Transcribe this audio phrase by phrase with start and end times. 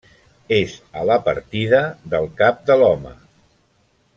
[0.55, 0.71] És
[1.01, 1.81] a la partida
[2.15, 3.13] del Cap de l'Home.